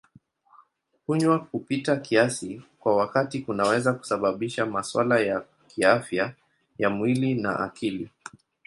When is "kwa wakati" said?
2.79-3.39